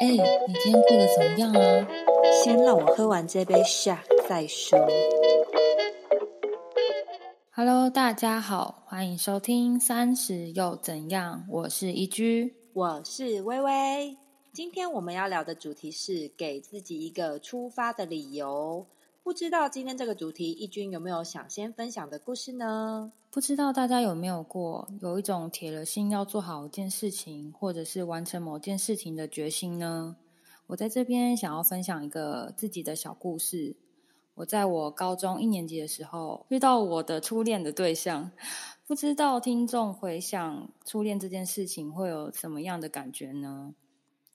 [0.00, 1.88] 哎，你今天过得怎么样啊？
[2.42, 4.78] 先让我喝完这杯下再说。
[7.50, 14.16] Hello，大家好，欢迎收听《三十又怎样》，我是一居，我是微微。
[14.54, 18.86] 今天我们要聊的主题是给自己一个出发的理由。
[19.22, 23.12] 不知道今天这个主题，一君有没有想先分享的故事呢？
[23.32, 30.16] 不知道大家有没有过有一种铁了心要做好一件事情，或者是完成某件事情的决心呢？
[30.66, 33.76] 我在这边想要分享一个自己的小故事。
[34.34, 38.32] 我在我高中一年级的时候遇到我的初恋的对象，
[38.84, 43.72] 不知道听众回想初恋这件事情会有什么样的感觉呢？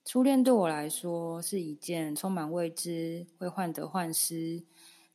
[0.05, 4.63] 初恋对我来说是一件充满未知、会患得患失。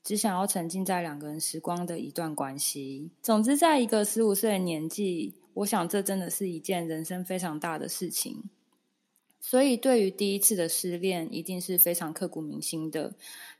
[0.03, 3.11] 只想要沉浸在两个人时光的一段关系。
[3.23, 8.43] 总之，在一个十五岁的年纪，我想这真的是一件人生非常大的事情。
[9.43, 13.15] 所以，对于第一次的失恋，一定是非常刻骨铭心的。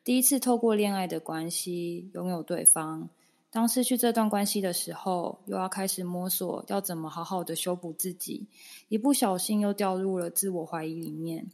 [0.05, 3.09] 第一次透过恋爱的关系拥有对方，
[3.51, 8.47] 当失去这段关系的时候，又要开始摸索要怎么好好的修补自己，
[8.89, 11.51] 一不小心又掉入了自我怀疑里面。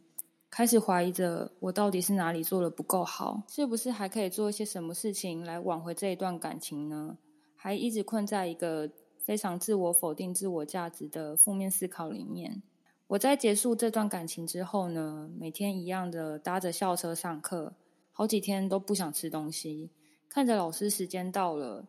[0.56, 3.42] 开始怀疑着，我到底是哪里做的不够好？
[3.46, 7.18] 是不是还可以做一些什么事情来挽回这一段感情呢？
[7.54, 12.62] 还一直困在一个非常自我否定、自我价值的负面思考里面。
[13.08, 17.74] 我在结束这段感情之后呢，每天一样的搭着校车上课，
[18.10, 19.90] 好几天都不想吃东西，
[20.26, 21.84] 看着老师时间到了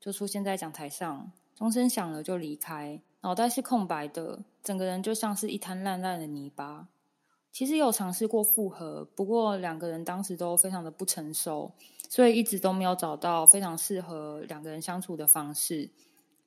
[0.00, 6.88] 就出现在讲台上，钟声响了就离开，脑袋是空白的，整个人就像是一滩烂烂的泥巴。
[7.56, 11.72] 其实有尝试过复合，不过两个人当时都非常的不成熟，
[12.06, 15.88] 所以一直都没有找到非常适合两个人相处的方式，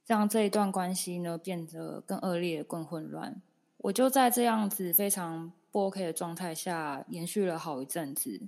[0.06, 3.42] 让这一段关系呢变得更恶劣、更混乱。
[3.78, 8.40] 我就在这样子非常不 OK 的状态下延续了好一阵子，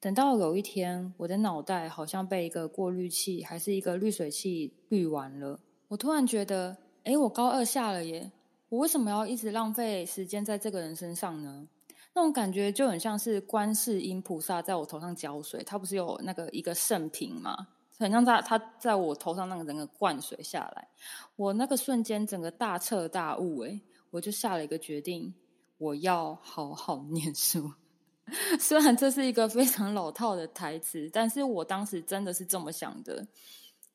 [0.00, 8.32] 等到有一天，我的脑袋好像被一个过滤器还是一个滤水器滤完了，我突然觉得，哎，我高二下了耶，
[8.70, 11.68] 我为什么要一直浪费时间在这个人身上呢？
[12.14, 17.68] 那种感觉就很像是观世音菩萨在我头上浇水，他不是有那个一个圣瓶吗？
[17.98, 20.88] 很像他他在我头上那个整个灌水下来，
[21.36, 23.80] 我那个瞬间整个大彻大悟，诶
[24.10, 25.34] 我就下了一个决定，
[25.78, 27.72] 我要好好念书。
[28.58, 33.26] 虽然这是一个非常老套的台词，但是我当时真的是这么想的。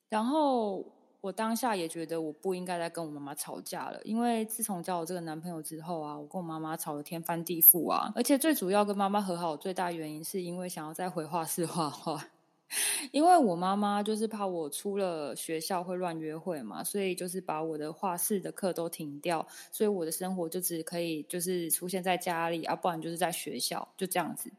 [0.08, 0.84] 然后。
[1.24, 8.12] 我当下也觉得我不应该再跟我妈妈吵架了，因为自从交我这个男朋友之后啊，我跟我妈妈吵得天翻地覆啊！
[8.14, 12.22] 而且最主要跟妈妈和好最大原因是因为想要再回画室画画，
[13.10, 24.52] 因为我妈妈就是怕我出了学校会乱约会嘛，所以就是把我的画室的课都停掉，所以我的生活就只可以就是出现在家里啊，不然就是在学校，就这样子。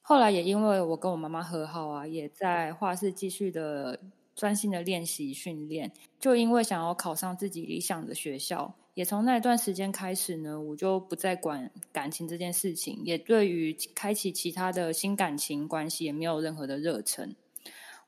[0.00, 4.00] 后来也因为我跟我妈妈和好啊，也在画室继续的。
[4.40, 17.36] 专心的练习训练，就因为想要考上自己理想的学校，也从那段时间开始呢，我就不再管感情这件事情，也对于开启其他的新感情关系也没有任何的热忱。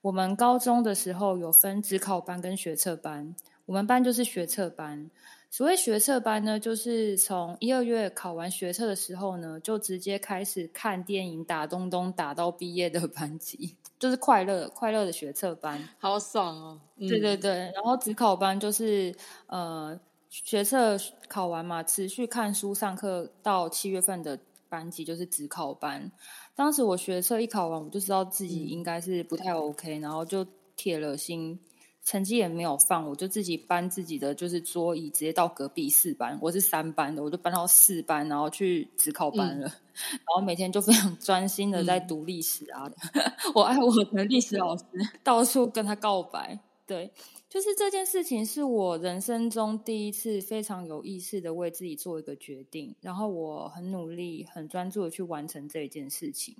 [0.01, 5.11] 我们高中的时候有分职考班跟学测班，我们班就是学测班。
[5.51, 16.81] 所谓学测班呢，就是从一二月考完学测的时候呢，就直接开始看电影、打东东，打到毕业的班级，就是快乐快乐的学测班，好爽哦！
[16.99, 19.15] 对对对，然后职考班就是
[19.47, 19.97] 呃
[20.29, 20.99] 学测
[21.29, 24.37] 考完嘛，持续看书上课到七月份的
[24.69, 26.11] 班级就是职考班。
[26.57, 31.61] 当时我学测一考完，我就知道自己应该是不太 OK，然后就铁了心。
[32.05, 36.37] 成绩也没有放，我就自己搬自己的就是桌椅，直接到隔壁四班。
[36.43, 39.67] 我是三班的，我就搬到四班，然后去职考班了。
[40.11, 42.91] 然后每天就非常专心的在读历史啊，
[43.55, 44.85] 我爱我的历史老师，
[45.23, 46.59] 到处跟他告白。
[46.85, 47.13] 对，
[47.49, 56.57] 就是这件事情是我人生中第一次非常有意识的为自己做一个决定，然后我很努力、很专注的去完成这一件事情。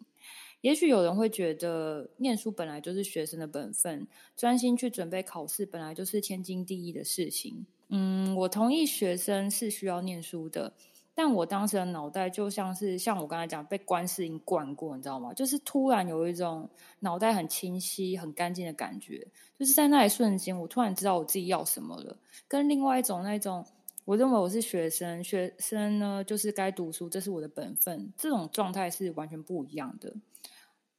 [0.63, 4.07] 也许有人会觉得，念书本来就是学生的本分，
[4.37, 7.67] 专心去准备考试本来就是天经地义的事情。
[7.89, 10.73] 嗯，我同意学生是需要念书的，
[11.15, 15.35] 但我当时的脑袋就像是像我刚才讲被观世音灌过，你知道吗？
[15.35, 16.71] 就是突然有一种
[17.01, 19.27] 脑袋很清晰、很干净的感觉，
[19.59, 22.17] 就是在那一瞬间，我突然知道我自己要什么了。
[22.49, 23.67] 跟另外一种那种，
[24.05, 30.13] 我认为我是学生，学生呢就是该读书，这是我的本分，这种状态是完全不一样的。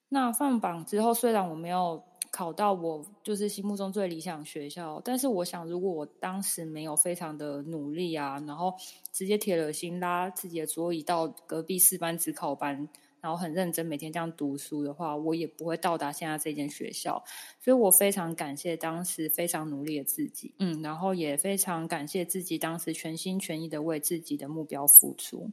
[0.10, 2.02] 那放榜之后，虽然我没有
[2.32, 5.02] 考到我就是心目中最理想学校。
[5.04, 8.74] 但是我想，如果我当时没有非常的努力啊，然后
[9.12, 12.88] 直接铁了心拉自己的桌椅到隔壁四班只考班。
[13.24, 17.24] 然后很认真每天这样读书的话，我也不会到达现在这间学校。
[17.58, 25.50] 所以我非常感谢当时非常努力的自己，嗯，然后也非常感谢自己当时全心全意的为自己的目标付出。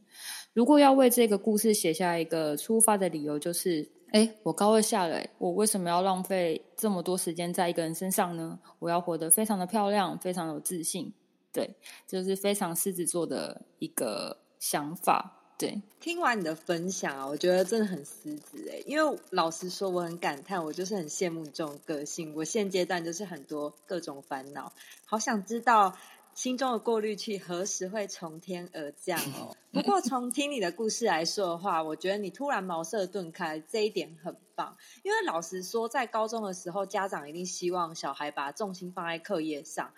[0.53, 8.59] 如果要为这个故事写下一个出发的理由，就是，哎，我高二下了，我为什么要浪费这么多时间在一个人身上呢？
[8.81, 11.13] 我要活得非常的漂亮，非常有自信，
[11.53, 11.73] 对，
[12.09, 15.37] 就是非常狮子座的一个想法。
[15.61, 22.35] 对，听完你的分享啊，我觉得真的很狮子哎，因为老实说，我很感叹，我就是很羡慕你这种个性。
[22.35, 24.73] 我现阶段就是很多各种烦恼，
[25.05, 25.95] 好想知道
[26.33, 29.55] 心中的过滤器何时会从天而降哦。
[29.71, 34.75] 不过从听你的故事来说的话，我觉得你突然茅塞顿开，这一点很棒。
[35.03, 39.93] 因为老实说，在高中的时候，家长一定希望小孩把重心放在课业上。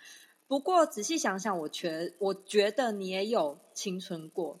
[0.45, 4.59] 不过仔细想想，我觉我觉得你也有青春过。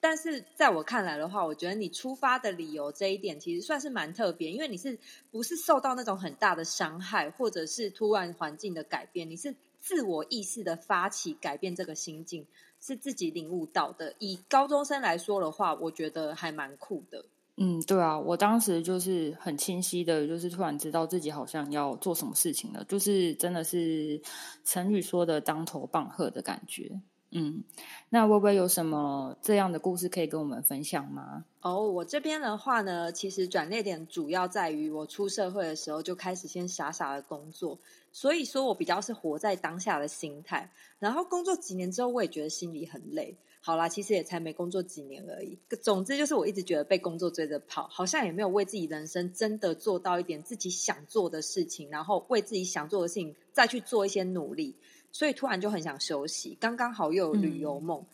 [0.00, 4.98] 但是在我看来的话，我觉得你出发的理由这一点其实算是蛮特别，因为你是
[5.30, 12.46] 不是受到那种很大的伤害，或者是突然环境的改变，你是自我意识的发起改变这个心境，
[12.80, 14.14] 是自己领悟到的。
[14.18, 17.24] 以高中生来说的话，我觉得还蛮酷的。
[17.56, 24.18] 嗯，对啊，我当时就是很清晰的，就是突然知道自己好像要做什么事情了，就是真的是
[24.64, 26.90] 成语说的当头棒喝的感觉。
[27.32, 27.62] 嗯，
[28.08, 31.44] 那微微有什么这样的故事可以跟我们分享吗？
[31.60, 37.78] 哦，我这边的话呢，其实转捩点主要在于我出社会的时候就开始先傻傻的工作，
[38.10, 40.72] 所以说我比较是活在当下的心态。
[40.98, 43.36] 然后工作几年之后，我也觉得心里很累。
[43.62, 45.58] 好啦，其实也才没工作几年而已。
[45.82, 54.74] 总之就是我一直觉得被工作追着跑，好像也没有为自己人生真的做到一点自己想做的事情，然后为自己想做的事情再去做一些努力。
[55.12, 58.04] 所以突然就很想休息，刚刚好又有旅游梦，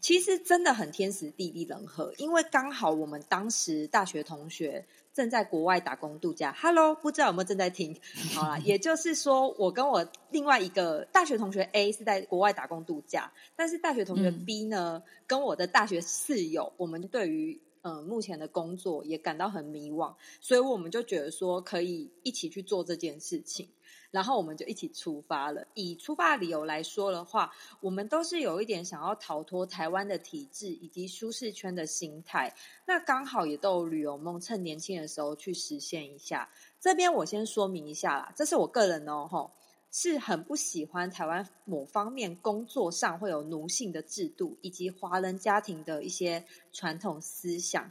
[0.00, 4.84] 其实真的很天时地利人和，因为刚好我们当时大学同学
[5.14, 6.52] 正在国外打工度假。
[6.58, 7.96] Hello，不知道有没有正在听？
[8.34, 23.68] 好啦，也就是说，我跟我另外一个大学同学 A 是在国外打工度假，但是大学同学 B 呢，跟我的大学室友，我们对于嗯目前的工作也感到很迷惘，所以我们就觉得说可以一起去做这件事情。
[24.12, 25.66] 然后我们就一起出发了。
[25.74, 32.54] 以出发理由来说的话，我们都是有一点想要逃脱台湾的体制以及舒适圈的心态。
[32.86, 36.48] 那刚好也都有旅游梦，趁年轻的时候去实现一下。
[36.78, 39.50] 这边我先说明一下啦，这是我个人哦，吼，
[39.90, 47.90] 是很不喜欢台湾某方面工作上会有奴性的制度，以及华人家庭的一些传统思想。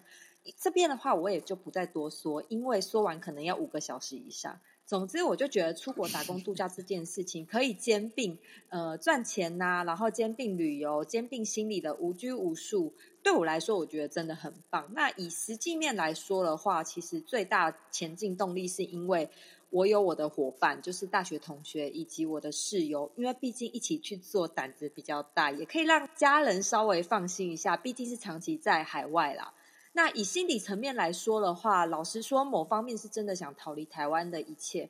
[0.57, 4.59] 这边的话，我也就不再多说，因为说完可能要五个小时以上。
[4.91, 12.93] 总之，我就觉得出国打工度假这件事情可以兼并呃赚钱呐，然后兼并旅游，兼并心理的无拘无束。
[13.23, 14.89] 对我来说，我觉得真的很棒。
[14.91, 19.29] 那以实际面来说的话，其实最大前进动力是因为
[19.69, 27.77] 我有我的伙伴，就是大学同学以及我的室友，因为毕竟一起去做，胆子比较大，也可以让家人稍微放心一下。
[27.77, 29.53] 毕竟是长期在海外啦。
[29.93, 34.89] 那以心理层面来说的话，老实说，某方面是真的想逃离台湾的一切。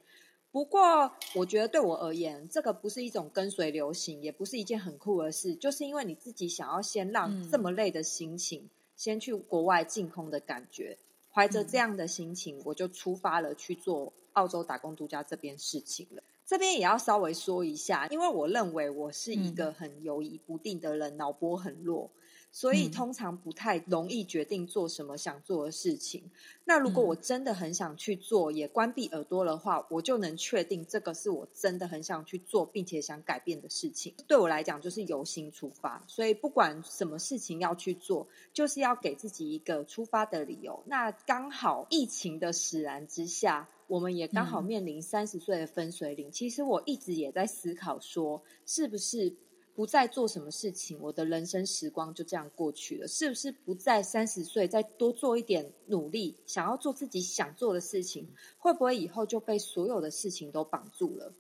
[0.52, 5.56] 不过，我觉得对我而言，这个不是一种跟随流行，也不是一件很酷的事。
[5.56, 10.98] 就是因为你自己想要先让这么累的心情，先去国外净空的感觉，
[11.32, 16.22] 怀着这样的心情，我就出发了去做澳洲打工度假这边事情了。
[16.46, 22.12] 这边也要稍微说一下，因为我认为我是一个很犹疑不定的人，脑波很弱。
[22.52, 26.30] 所以通常不太容易决定做什么想做的事情。
[26.66, 34.14] 那如果我真的很想去做，也关闭耳朵的话，我就能确定这个是我真的很想去做，并且想改变的事情。
[34.28, 36.04] 对我来讲，就是由心出发。
[36.08, 40.84] 所以不管什么事情要去做，就是要给自己一个出发的理由。
[40.86, 46.32] 那刚好疫情的使然之下，我们也刚好面临三十岁的分水岭。
[46.32, 49.34] 其实我一直也在思考，说是不是。
[49.74, 53.08] 不再做什么事情，我的人生时光就这样过去了。
[53.08, 61.34] 是不是不在三十岁再多做一点努力，想要做自己想做的事情，会不会以后就被所有的事情都绑住了？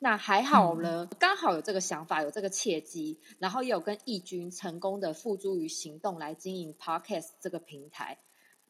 [0.00, 8.18] 那还好呢，刚好有这个想法，有这个契机，然后也有跟义军成功的付诸于行动来经营 Podcast 这个平台，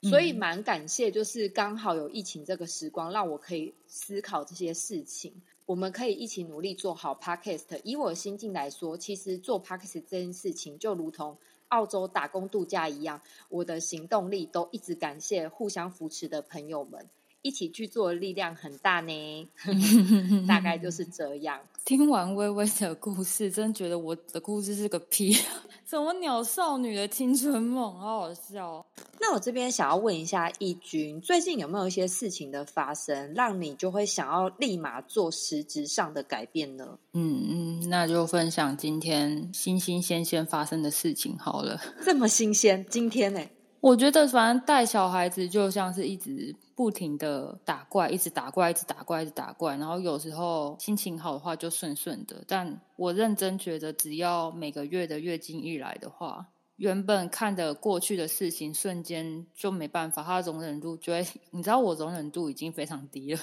[0.03, 5.43] 所以蛮感谢，就是刚好有疫情这个时光，让我可以思考这些事情。
[5.69, 7.79] 我们可以一起努力做好 podcast。
[7.85, 11.37] 以我心境来说，其实做 podcast 这件事情就如同
[11.69, 13.21] 澳洲打工度假一样，
[13.51, 17.07] 我的行动力都一直感谢互相扶持的朋友们。
[17.43, 19.49] 一起去做的力量很大呢。
[20.47, 21.61] 大概就是这样。
[21.85, 25.33] 听完微微的故事，真觉得我的故事是个屁，
[25.87, 28.85] 什么鸟少女的青春梦，好好笑。
[29.21, 36.99] 那我这边想要问一下义军，最近有没有一些事情的发生，让你就会想要立马做实质上的改变呢？
[37.15, 41.81] 嗯嗯，那就分享今天新新鲜鲜发生的事情好了。
[42.05, 43.41] 这么新鲜，今天呢？
[43.81, 49.77] 我觉得反正带小孩子就像是一直不停的打怪，一直打怪，一直打怪，一直打怪。
[49.77, 56.49] 然后有时候心情好的话就顺顺的，但我认真觉得，只要每个月的月经一来的话。
[56.79, 63.41] 原本看的过去的事情，瞬间就没办法，他的容忍度就会，你知道我容忍度已经非常低了，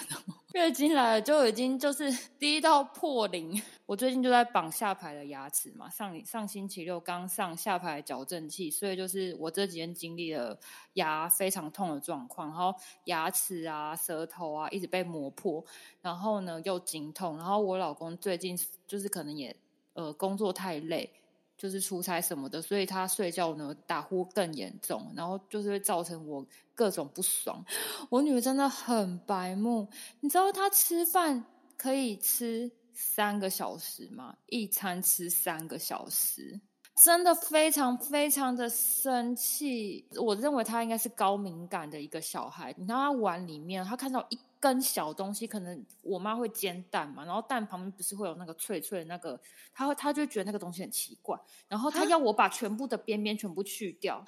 [0.54, 3.62] 月经来了就已经就是 低到破零。
[3.86, 10.58] 我最近就在绑下排的牙齿嘛，上上星期六刚上下排矫正器，所以就是我这几天经历了
[10.94, 12.74] 牙非常痛的状况，然后
[13.04, 15.62] 牙齿啊、舌头啊一直被磨破，
[16.02, 19.54] 然后呢又经痛，然后我老公最近就是可能也
[19.92, 21.12] 呃工作太累。
[21.58, 27.64] 就是出差什么的，所以他睡觉呢打呼更严重，然后就是会造成我各种不爽。
[28.10, 29.88] 我女儿真的很白目，
[30.20, 31.44] 你知道她吃饭
[31.78, 34.36] 可以吃三个小时吗？
[34.48, 36.60] 一餐吃三个小时，
[37.04, 40.06] 真的非常非常的生气。
[40.20, 42.74] 我认为她应该是高敏感的一个小孩。
[42.78, 44.40] 你看她碗里面，她看到一。
[44.66, 49.40] 根小东西，可能我妈会煎蛋嘛，然后蛋旁边不是会有那个脆脆的那个，
[49.72, 54.26] 他他就觉得那个东西很奇怪，然后她要我把全部的边边全部去掉，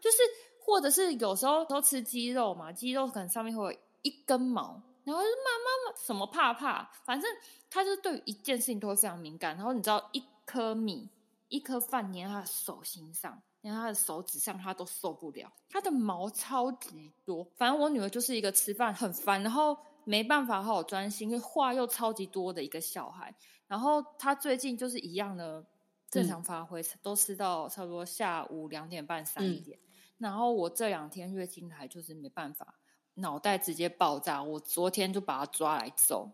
[0.00, 0.16] 就是
[0.58, 7.30] 或者是有时候都吃鸡肉嘛，鸡肉可能上面会有一根毛，然后就妈妈什么怕怕，反正
[7.68, 11.10] 她就对于一件事情都会非常敏感，然后你知道一颗米
[11.50, 13.42] 一颗饭粘他的手心上。
[13.64, 15.50] 连他的手指上，他都受不了。
[15.70, 23.34] 他的毛超级多，反正我女儿就是一个吃饭很烦，然后没办法好好专心，话又超级多的一个小孩。
[23.66, 25.64] 然后他最近就是一样的
[26.10, 29.78] 正常发挥，都吃到差不多下午两点半三点。
[30.18, 32.78] 然后我这两天月经来，就是没办法，
[33.14, 34.42] 脑袋直接爆炸。
[34.42, 36.30] 我昨天就把他抓来揍。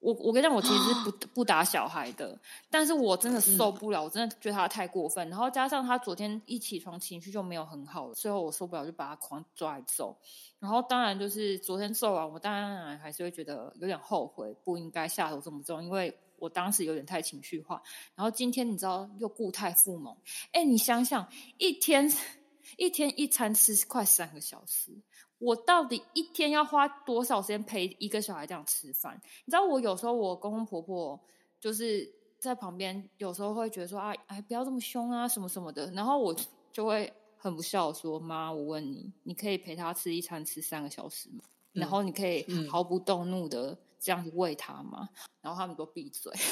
[0.00, 2.38] 我我跟你讲，我其实是不不打小孩的，
[2.70, 5.28] 但是我真的受不了，我真的觉得他太过分。
[5.28, 10.16] 然后加上他昨天一起床情绪就没有很好，最后我受不了就把他狂抓来揍。
[10.60, 17.82] 然后当然就是昨天揍完，我当然还是会觉得有点后悔，不应该下手这么重，因为我当时有点太情绪化。
[18.14, 20.16] 然后今天你知道又固态复萌，
[20.52, 22.12] 哎，你想想一天
[22.76, 24.92] 一天一餐吃快三个小时。
[25.38, 29.20] 我到底一天要花多少时间陪一个小孩这样吃饭？
[29.44, 31.20] 你知道，我有时候我公公婆婆
[31.60, 36.34] 就是在旁边，有时候会觉得说：“啊，哎，不要这么凶啊，什么什么的。”然后我
[36.72, 41.44] 就会很不孝说：“妈，我问你，你可以陪他吃一餐吃三个小时吗？
[41.72, 45.08] 然后你可以毫不动怒的这样子喂他吗？”
[45.40, 46.32] 然后他们都闭嘴。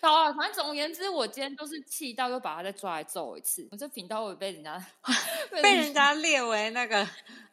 [0.00, 3.68] 好啊，反正总而言之，我今天都是气到又把他再抓来揍一次。
[3.70, 4.84] 我这频道会被人家
[5.62, 7.06] 被人家列为那个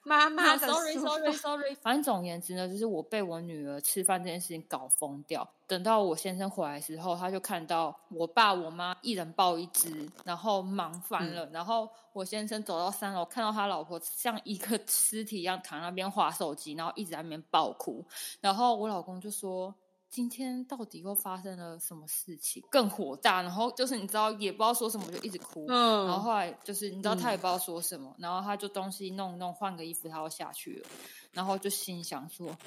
[0.09, 0.67] 妈妈的。
[0.67, 1.75] Sorry，Sorry，Sorry。
[1.81, 5.47] 反正总而言之呢，就是我被我女儿吃饭这件事情搞疯掉。
[5.67, 11.47] 等到我先生回来时候，他就看到我爸我妈一人抱一只，然后忙翻了。
[11.51, 18.03] 然后我先生走到三楼，看到他老婆像一个尸体一样躺那边划手机，然后一直在那边爆哭。
[18.41, 19.73] 然后我老公就说。
[20.09, 22.63] 今天到底又发生了什么事情？
[22.69, 25.65] 更火大，然后就是你知道也不知道说什么，就一直哭。
[25.69, 30.89] 嗯，然后后来就是你知道他也不知道说什么，然后他就东西弄弄，换个衣服，他要下去了，
[31.31, 32.57] 然后就心想说。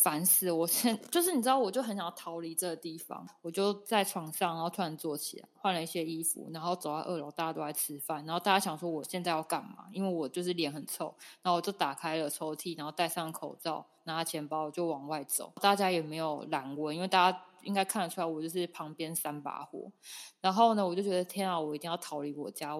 [0.00, 0.50] 烦死！
[0.50, 3.28] 我现 就是你知道，我就很想要逃离这个地方。
[3.42, 8.24] 我就在床上，然后突然坐起来，换了一些衣服，然后走到二楼，大家都在吃饭。
[8.24, 9.86] 然后大家想说我现在要干嘛？
[9.92, 11.14] 因为我就是脸很臭。
[11.42, 15.52] 然后我就打开了抽屉，然后戴上口罩，拿钱包就往外走。
[15.60, 19.92] 大家也没有拦我，因为大家应该看得出来我就是旁边三把火。
[20.40, 22.76] 然后呢，我就觉得天啊，我一定要逃离我家，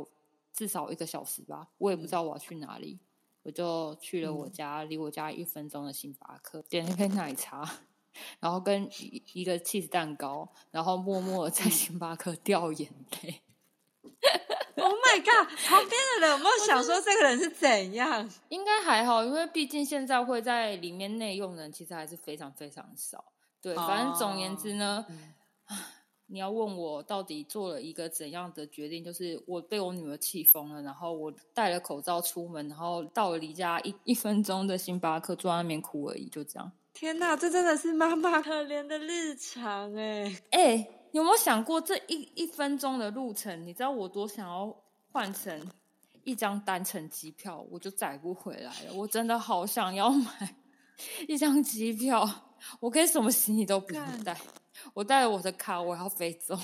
[0.52, 1.68] 至少一个小时吧。
[1.78, 2.98] 我也不知道我要去哪里。
[3.42, 7.68] 我就去了我家离我家一分钟的星巴克，点了一杯奶茶，
[8.40, 12.90] 然后跟一一个 cheese 蛋糕，然后默默在星巴克掉眼
[13.22, 13.42] 泪。
[14.74, 15.46] Oh my god！
[15.68, 18.28] 旁边的人有没有想说这个人是怎样？
[18.48, 23.32] 应该还好，因为毕竟现在会在里面内用的人其实还是非常非常少。
[23.60, 25.04] 对，反正总言之呢。
[26.32, 29.04] 你要问我到底做了一个怎样的决定？
[29.04, 36.72] 就是我被我女儿气疯了，然后我戴了口罩出门，然后到了离家一一分钟的星巴克，坐在那边哭而已，就这样。
[36.94, 43.66] 天哪，这真的是妈妈可怜的日常哎哎，有没有想过这一一分钟的路程？
[43.66, 44.74] 你知道我多想要
[45.10, 45.70] 换成
[46.24, 48.94] 一张单程机票，我就载不回来了。
[48.94, 50.56] 我真的好想要买。
[51.28, 52.28] 一张机票，
[52.80, 54.40] 我可以什么行李都不用干带，
[54.94, 56.58] 我带了我的卡，我要飞走，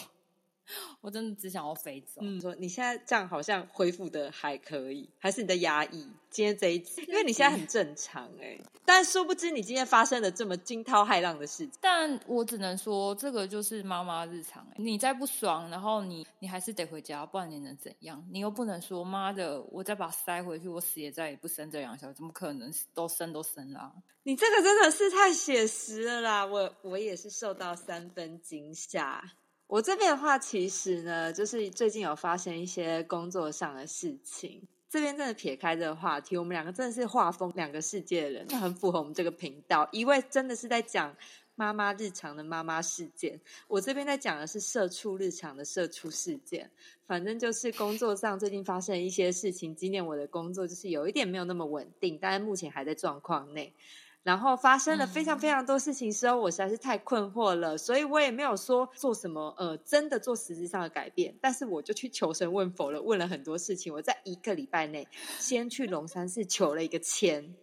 [1.00, 2.20] 我真的只想要飞走。
[2.22, 6.06] 嗯，说你现在这样好像恢复的还可以，还是你的压抑？
[6.30, 11.72] 今天这一次，因为你现在很正常哎、但殊不知你今天发生了这么惊涛骇浪的事情。
[11.80, 14.74] 但我只能说，这个就是妈妈日常、欸。
[14.76, 18.22] 你再不爽，然后你你还是得回家，不然你能怎样？
[18.30, 22.70] 你又不能说妈的，我再把它塞回去，我死也再也不生这两小孩，怎么可能？
[22.92, 23.90] 都生都生啦、
[24.24, 26.44] 你这个真的是太写实了啦！
[26.44, 29.24] 我我也是受到三分惊吓。
[29.68, 34.66] 我这边的话，其实呢，就是最近有发生一些工作上的事情。
[34.88, 39.86] 这边真的撇开这个话题，我们两个真的是画风两个世界的人，就很符合我们这个频道。
[39.92, 41.14] 一位真的是在讲
[41.54, 46.70] 妈妈日常的妈妈事件，我这边在讲的是社畜日常的社畜事件。
[47.06, 53.74] 反正就是工作上最近发生一些事情，今年我的工作就是有一点没有那么稳定，但是目前还在状况内。
[54.22, 63.92] 然后发生了非常非常多事情之后，我实在是太困惑了，所以我也没有说做什么呃真的做实质上的改变，但是我就去求神问佛了，问了很多事情。
[63.92, 65.08] 我在一个礼拜内
[65.38, 67.54] 先去龙山寺求了一个签，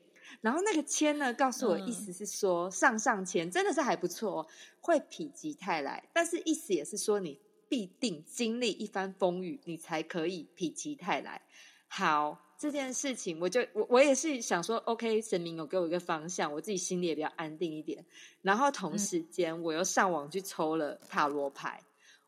[0.41, 1.87] 然后那个签呢告诉我嗯。
[1.87, 4.47] 意思是说、上上签真的是还不错哦，
[4.79, 11.41] 会否极泰来，但是意思也是说你必定经历一番风雨，你才可以否极泰来。
[11.87, 18.05] 好，这件事情，我就我我也是想说，OK，神明有给我一个方向，我自己心里也比较安定一点。
[18.41, 21.81] 然后同时间，我又上网去抽了塔罗牌。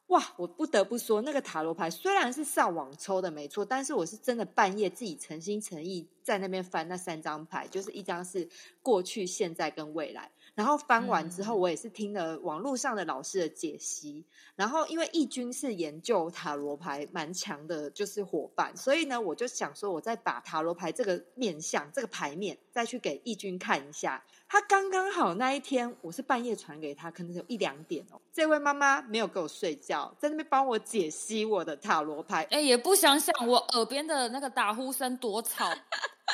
[0.08, 8.48] 哇，我不得不说，那个塔罗牌虽然是上网抽的没错，但是我是真的半夜自己诚心诚意在那边翻那三张牌，就是一张是
[8.82, 10.32] 过去、现在跟未来。
[10.58, 14.26] 然后翻完之后，我也是听了网络上的老师的解析。
[14.56, 24.24] 然后因为义军是研究塔罗牌蛮强的，就是伙伴，所以呢，我就想说，我再把塔罗牌这个面相、这个牌面再去给义军看一下。
[24.50, 28.20] 他刚刚好那一天，我是半夜传给他，可能有一两点哦。
[28.34, 32.48] 这位妈妈没有给我睡觉，在那边帮我解析我的塔罗牌。
[32.50, 35.72] 哎、也不想想我耳边的那个打呼声多吵。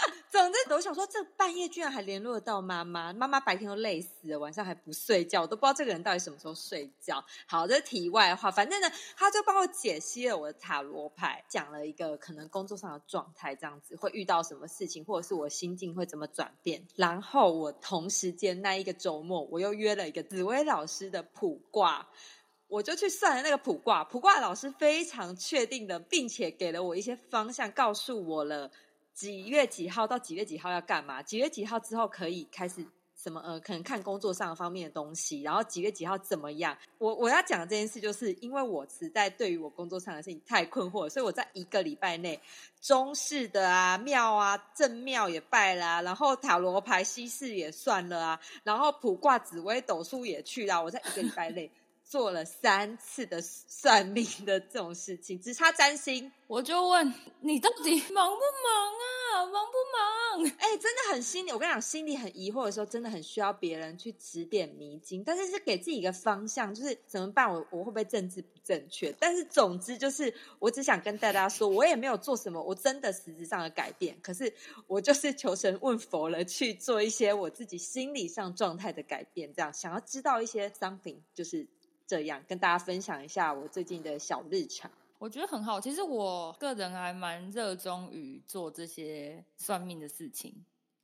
[0.31, 7.23] 总之，我想说，这半夜居然还联络到妈妈，妈妈白天都累死了，晚上还不睡觉，我都不知道这个人到底什么时候睡觉。
[7.45, 16.85] 好，这是题外话，反正呢，他就帮我解析了我的塔罗牌，讲了一个可能工作上的状态，这样子会遇到什么事情，或者是我心境会怎么转变。
[16.95, 22.07] 然后我同时间那一个周末，我又约了一个紫薇老师的卜卦。
[22.69, 28.71] 我就去算了那个卜卦，卜卦老师非常确定的，并且给了我一些方向，告诉我了
[29.13, 36.75] 几月几号到几月几号要干嘛，几月几号之后可以开始什么呃，可能看工作上方面的东西，然后几月几号怎么样。
[36.97, 42.37] 我我要讲的这件事，就是因为我实在对于我工作上的事情太困惑，所以我在一个礼拜内，
[42.81, 51.71] 中式的啊庙啊正庙也拜啦、然后塔罗牌西式也算了啊，然后卜卦紫微斗数也去啦，我在一个礼拜内。
[52.03, 56.31] 做了三次的算命的这种事情，只差占星。
[56.47, 57.11] 我就问
[57.41, 59.45] 你到底忙不忙啊？
[59.45, 60.51] 忙不忙？
[60.59, 67.51] 哎、真的很心里，我跟你讲，心里很疑惑的时候，真的很需要别人去指点迷津，但是是给自己一个方向，就是怎么办？
[67.51, 69.11] 我我会不会政治不正确？
[69.19, 74.53] 但是总之就是，我只想跟大家说，我也没有做什么，我真的实质上的改变，可是
[74.85, 81.67] 我就是求神问佛了，去做一些我自己心理上状态的改变，这样想要知道一些 something，就是
[82.13, 84.91] 这样跟大家分享一下我最近的小日常。
[85.17, 85.81] 我觉得很好。
[85.81, 90.53] 其实我个人还蛮热衷于做这些算命的事情，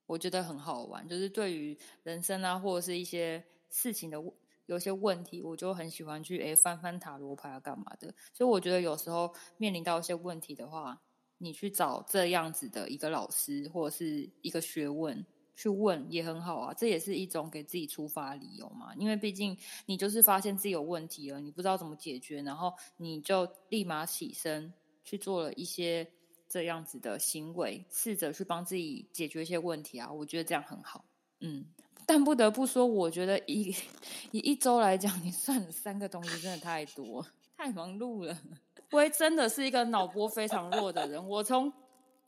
[0.05, 1.07] 我觉得很好玩。
[1.07, 4.23] 就是对于人生啊，或者是一些事情的
[4.67, 8.13] 有些问题，我就很喜欢去诶翻翻塔罗牌啊，干嘛的。
[8.31, 11.01] 所以我觉得有时候面临到一些问题的话，
[11.39, 15.25] 你去找这样子的一个老师或者是一个学问。
[15.59, 18.95] 去问也很好啊，这也是一种给自己出发理由嘛。
[18.95, 26.09] 因为毕竟你就是发现自己有问题了，你不知道怎么解决，然后你就立马起身去做了一些
[26.47, 30.09] 这样子的行为，试着去帮自己解决一些问题啊。
[30.09, 31.03] 我觉得这样很好，
[31.41, 31.65] 嗯。
[32.05, 33.75] 但不得不说，我觉得以
[34.31, 37.23] 以一周来讲，你算了三个东西真的太多，
[37.57, 38.35] 太忙碌了。
[38.91, 41.71] 我真的是一个脑波非常弱的人，我从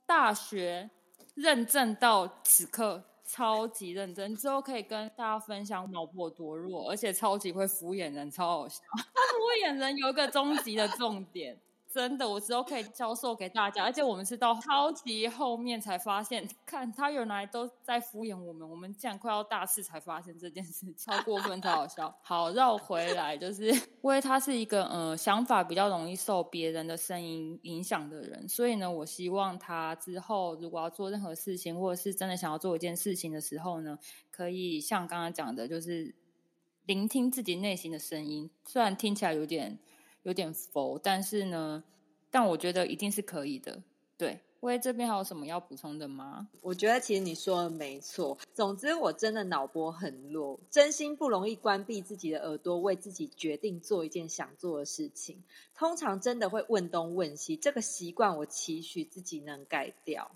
[0.06, 0.91] 大学
[1.34, 3.02] 认证到此刻。
[3.32, 8.82] 超级认真，之后可以跟大家分享脑波多弱，而且超级会敷衍人，超好笑。
[8.94, 11.58] 他 敷衍人有一个终极的重点，
[11.93, 22.17] 真的，我之后可以教授给大家，而且我们是到超级后面才发现，看他原来都在敷衍我们，我们竟然快要大四才发现这件事，超过分，超好笑。
[22.21, 33.99] 好，绕回来，就是因为他是一个呃想法比较容易受别人的声音影响的人，所以呢，我希望他之后如果要做任何事情，或者是真的想要做一件事情的时候呢，
[34.32, 36.15] 可以像刚刚讲的，就是
[36.86, 39.77] 聆听自己内心的声音，虽然听起来有点。
[40.24, 41.84] 有点佛，但是呢，
[42.30, 43.82] 但我觉得一定是可以的。
[44.18, 46.48] 对，喂，这边还有什么要补充的吗？
[46.62, 48.38] 我觉得其实你说的没错。
[48.54, 55.42] 总之，我真的脑波很弱，真心不容易关闭自己的耳朵，为自己决定做一件想做的事情。
[55.76, 60.30] 通常真的会问东问西，这个习惯我期许自己能改掉。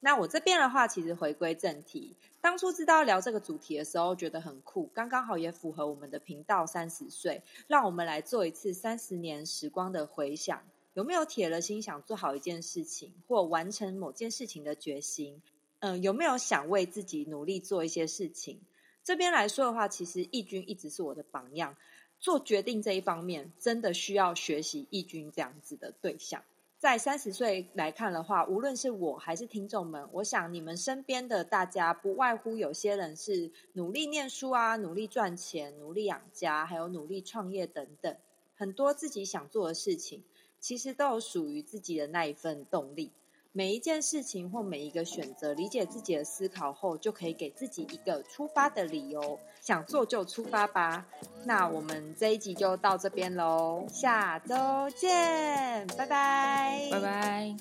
[0.00, 10.62] 那我这边的话，其实回归正题，当初知道聊这个主题的时候，觉得很酷，刚刚好也符合我们的频道三十岁，让我们来做一次三十年时光的回想，
[10.94, 15.42] 有没有铁了心想做好一件事情，或完成某件事情的决心？
[15.80, 18.60] 嗯，有没有想为自己努力做一些事情？
[19.02, 21.76] 这边来说的话，其实义军一直是我的榜样，
[22.20, 26.42] 做决定这一方面，真的需要学习义军这样子的对象。
[26.78, 38.16] 在三十岁来看的话，无论是我还是听众们，我想你们身边的大家，不外乎有些人是努力念书啊，努力赚钱，努力养家，还有努力创业等等，
[38.54, 40.22] 很多自己想做的事情，
[40.60, 43.10] 其实都有属于自己的那一份动力。
[43.50, 49.40] 每一件事情或每一个选择，理解自己的思考后，就可以给自己一个出发的理由。
[49.68, 51.04] 想做就出发吧。
[51.44, 54.54] 那我们这一集就到这边喽，下周
[54.96, 57.54] 见，拜拜，拜拜。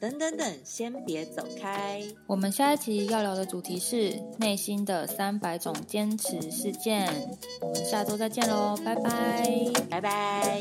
[0.00, 2.02] 等等等，先别走开。
[2.26, 7.06] 我们下一集要聊的主题是内心的三百种坚持事件。
[7.60, 9.48] 我们下周再见喽，拜拜，
[9.88, 10.60] 拜拜。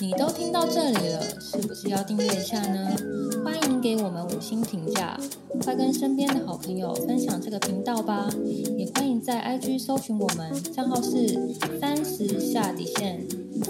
[0.00, 2.96] 你都听到这里了，是不是要订阅一下呢？
[3.44, 5.18] 欢迎给我们五星评价，
[5.60, 8.28] 快跟身边的好朋友分享这个频道吧！
[8.76, 13.26] 也欢迎在 IG 搜寻我们，账号是三十下底线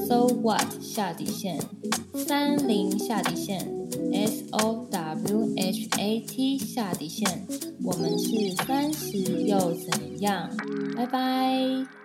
[0.07, 1.59] ，So What 下底线，
[2.15, 3.67] 三零下底线
[4.13, 7.47] ，S O W H A T 下底线。
[7.83, 10.51] 我们是三十又怎样？
[10.95, 11.98] 拜拜。